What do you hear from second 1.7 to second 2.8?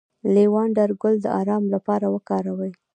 لپاره وکاروئ